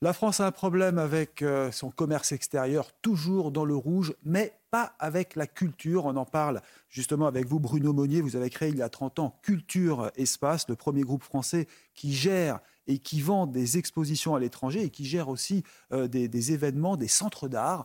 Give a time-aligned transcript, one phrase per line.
[0.00, 4.56] La France a un problème avec euh, son commerce extérieur, toujours dans le rouge, mais
[4.70, 6.04] pas avec la culture.
[6.04, 8.20] On en parle justement avec vous, Bruno Monnier.
[8.20, 12.14] Vous avez créé il y a 30 ans Culture Espace, le premier groupe français qui
[12.14, 16.96] gère et qui vend des expositions à l'étranger et qui gère aussi euh, des, événements,
[16.96, 17.84] des centres d'art.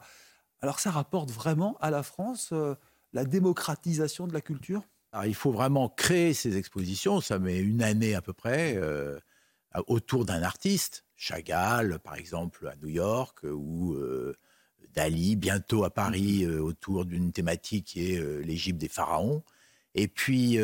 [0.61, 2.75] Alors ça rapporte vraiment à la France euh,
[3.13, 4.83] la démocratisation de la culture?
[5.25, 7.21] Il faut vraiment créer ces expositions.
[7.21, 8.79] Ça met une année à peu près
[9.87, 11.05] autour d'un artiste.
[11.23, 14.35] Chagall, par exemple, à New York, ou euh,
[14.93, 19.41] Dali, bientôt à Paris, euh, autour d'une thématique qui est euh, l'Égypte des pharaons.
[19.95, 20.57] Et puis,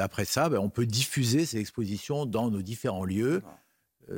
[0.00, 3.42] après ça, ben, on peut diffuser ces expositions dans nos différents lieux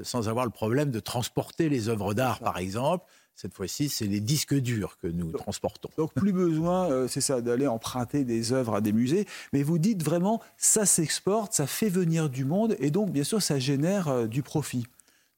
[0.02, 3.06] sans avoir le problème de transporter les œuvres d'art, par exemple.
[3.34, 5.88] Cette fois-ci, c'est les disques durs que nous transportons.
[5.96, 9.26] Donc plus besoin, c'est ça, d'aller emprunter des œuvres à des musées.
[9.54, 13.40] Mais vous dites vraiment, ça s'exporte, ça fait venir du monde, et donc bien sûr,
[13.40, 14.84] ça génère du profit.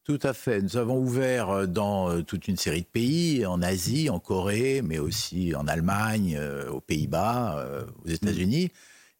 [0.04, 0.60] Tout à fait.
[0.60, 4.82] Nous avons ouvert euh, dans euh, toute une série de pays, en Asie, en Corée,
[4.82, 7.64] mais aussi en Allemagne, euh, aux Pays-Bas,
[8.04, 8.70] aux États-Unis.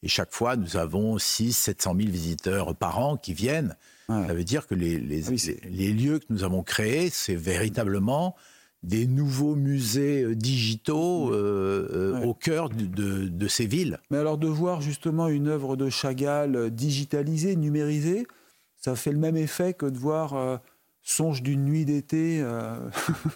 [0.03, 3.77] Et chaque fois, nous avons 6 700 000 visiteurs par an qui viennent.
[4.09, 4.27] Ouais.
[4.27, 7.37] Ça veut dire que les, les- Ah oui, les lieux que nous avons créés, c'est
[7.37, 8.35] véritablement
[8.83, 12.27] des nouveaux musées digitaux euh, Ouais.
[12.27, 14.01] au cœur de, de- de ces villes.
[14.11, 18.27] Mais alors de voir justement une œuvre de Chagall digitalisée, numérisée,
[18.79, 20.57] ça fait le même effet que de voir euh,
[21.03, 22.77] Songe d'une nuit d'été euh,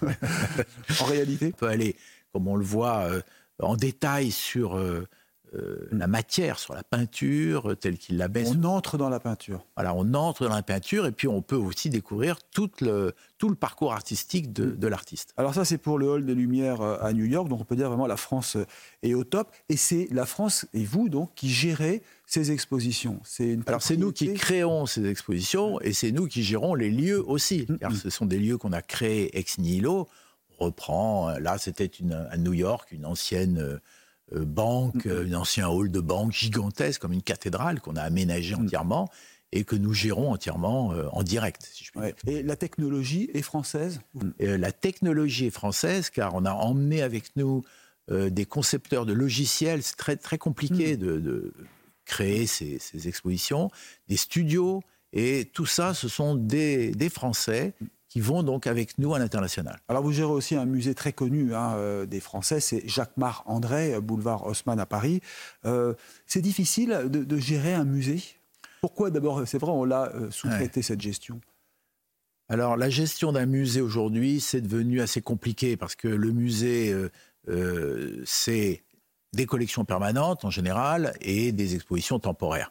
[1.00, 1.52] en réalité.
[1.54, 1.96] On peut aller,
[2.32, 3.20] comme on le voit, euh,
[3.58, 5.06] en détail sur euh,
[5.54, 8.50] euh, la matière, sur la peinture, euh, telle qu'il la baisse.
[8.50, 9.64] On entre dans la peinture.
[9.76, 13.48] Voilà, on entre dans la peinture et puis on peut aussi découvrir tout le, tout
[13.48, 15.32] le parcours artistique de, de l'artiste.
[15.36, 17.48] Alors ça, c'est pour le Hall des Lumières euh, à New York.
[17.48, 18.56] Donc on peut dire vraiment la France
[19.04, 19.52] est au top.
[19.68, 23.20] Et c'est la France et vous donc qui gérez ces expositions.
[23.38, 27.22] Une Alors c'est nous qui créons ces expositions et c'est nous qui gérons les lieux
[27.24, 27.66] aussi.
[27.68, 30.08] Mm, Car ce sont des lieux qu'on a créés ex nihilo.
[30.58, 31.90] On reprend, là c'était
[32.30, 33.78] à New York, une ancienne
[34.34, 38.02] euh, banque, Mm, euh, un ancien hall de banque gigantesque comme une cathédrale qu'on a
[38.02, 38.64] aménagé Mm.
[38.64, 39.08] entièrement
[39.52, 42.14] et que nous gérons entièrement euh, en direct, si je puis dire.
[42.26, 42.32] Ouais.
[42.32, 44.00] Et la technologie est française.
[44.42, 47.62] Euh, la technologie est française car on a emmené avec nous
[48.10, 49.82] euh, des concepteurs de logiciels.
[49.82, 51.52] C'est très, très compliqué de, de
[52.04, 53.70] créer ces, ces expositions,
[54.08, 54.82] des studios,
[55.12, 57.72] et tout ça, ce sont des, des Français
[58.08, 59.80] qui vont donc avec nous à l'international.
[59.88, 63.94] Alors vous gérez aussi un musée très connu hein, euh, des Français, c'est Jacques-Mar André,
[63.94, 65.20] euh, boulevard Haussmann à Paris.
[65.64, 65.94] Euh,
[66.26, 68.22] c'est difficile de, de gérer un musée?
[68.80, 69.10] Pourquoi?
[69.10, 71.40] D'abord, c'est vrai, on l'a euh, sous-traité cette gestion.
[72.48, 76.94] Alors, la gestion d'un musée aujourd'hui, c'est devenu assez compliqué parce que le musée,
[78.24, 78.84] c'est
[79.32, 82.70] des collections permanentes en général et des expositions temporaires.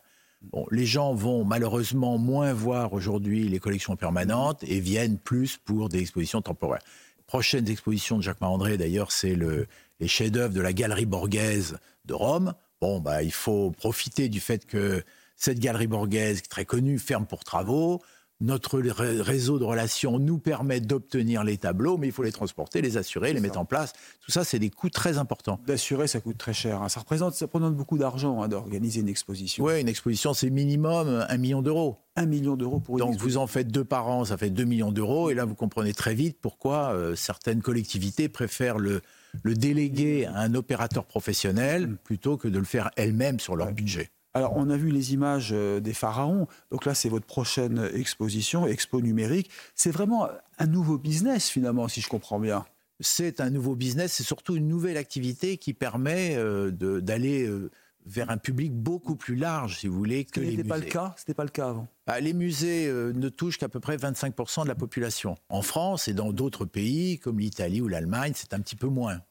[0.51, 5.89] Bon, les gens vont malheureusement moins voir aujourd'hui les collections permanentes et viennent plus pour
[5.89, 6.83] des expositions temporaires.
[7.28, 9.67] Prochaines expositions de Jacques Marandré, d'ailleurs, c'est le,
[10.00, 12.53] les chefs-d'œuvre de la Galerie Borghese de Rome.
[12.81, 15.03] Bon, bah, il faut profiter du fait que
[15.35, 18.01] cette Galerie Borghese, très connue, ferme pour travaux.
[18.41, 22.81] Notre ré- réseau de relations nous permet d'obtenir les tableaux, mais il faut les transporter,
[22.81, 23.94] les assurer, les mettre en place.
[24.19, 25.59] Tout ça, c'est des coûts très importants.
[25.66, 26.81] D'assurer, ça coûte très cher.
[26.81, 26.90] hein.
[26.90, 29.63] Ça représente, ça représente beaucoup d'argent hein, d'organiser une exposition.
[29.63, 31.97] Oui, une exposition, c'est minimum un million d'euros.
[32.18, 34.63] Un million d'euros pour une Donc vous en faites deux par an, ça fait 2
[34.66, 35.29] millions d'euros.
[35.29, 39.01] Et là, vous comprenez très vite pourquoi euh, certaines collectivités préfèrent le,
[39.44, 44.12] le déléguer à un opérateur professionnel plutôt que de le faire elles-mêmes sur leur budget.
[44.35, 46.47] Alors, on a vu les images euh, des pharaons.
[46.69, 49.50] Donc là, c'est votre prochaine exposition, expo numérique.
[49.75, 50.27] C'est vraiment
[50.60, 52.65] un nouveau business, finalement, si je comprends bien.
[53.00, 57.71] C'est un nouveau business, c'est surtout une nouvelle activité qui permet euh, d'aller euh,
[58.06, 60.69] vers un public beaucoup plus large, si vous voulez, que les n'était musées.
[60.69, 61.13] pas le cas?
[61.18, 61.88] C'était pas le cas avant?
[62.07, 65.36] Bah, les musées euh, ne touchent qu'à peu près 25% de la population.
[65.50, 69.21] En France et dans d'autres pays comme l'Italie ou l'Allemagne, c'est un petit peu moins.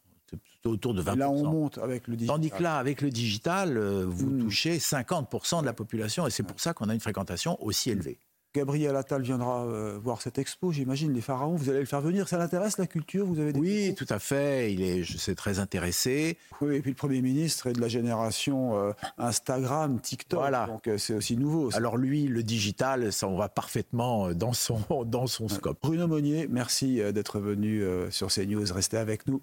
[0.64, 1.14] Autour de 20%.
[1.14, 2.36] Et là, on monte avec le digital.
[2.36, 4.42] Tandis que là, avec le digital, euh, vous Mm.
[4.44, 8.18] touchez 50% de la population et c'est pour ça qu'on a une fréquentation aussi élevée.
[8.56, 12.28] Gabriel Attal viendra euh, voir cette expo, j'imagine, les pharaons, vous allez le faire venir.
[12.28, 14.72] Ça l'intéresse, la culture vous avez des Oui, tout à fait.
[14.72, 16.38] Il est, je sais, très intéressé.
[16.60, 20.66] Oui, et puis le Premier ministre est de la génération euh, Instagram, TikTok, Voilà.
[20.66, 21.72] donc euh, c'est aussi nouveau.
[21.72, 21.78] ça.
[21.78, 25.78] Alors lui, le digital, ça on va parfaitement dans son, dans son scope.
[25.82, 28.72] Bruno Monnier, merci d'être venu sur CNews.
[28.72, 29.42] Restez avec nous.